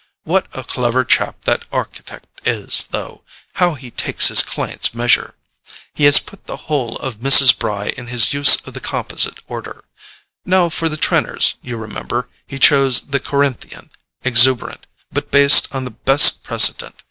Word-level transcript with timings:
What 0.23 0.47
a 0.53 0.63
clever 0.63 1.05
chap 1.05 1.43
that 1.43 1.65
architect 1.71 2.25
is, 2.43 2.85
though—how 2.89 3.75
he 3.75 3.91
takes 3.91 4.29
his 4.29 4.41
client's 4.41 4.95
measure! 4.95 5.35
He 5.93 6.05
has 6.05 6.17
put 6.17 6.47
the 6.47 6.55
whole 6.65 6.95
of 6.97 7.17
Mrs. 7.17 7.55
Bry 7.55 7.89
in 7.89 8.07
his 8.07 8.33
use 8.33 8.55
of 8.65 8.73
the 8.73 8.79
composite 8.79 9.37
order. 9.47 9.83
Now 10.43 10.69
for 10.69 10.89
the 10.89 10.97
Trenors, 10.97 11.53
you 11.61 11.77
remember, 11.77 12.29
he 12.47 12.57
chose 12.57 13.09
the 13.11 13.19
Corinthian: 13.19 13.91
exuberant, 14.23 14.87
but 15.11 15.29
based 15.29 15.67
on 15.71 15.85
the 15.85 15.91
best 15.91 16.41
precedent. 16.41 16.95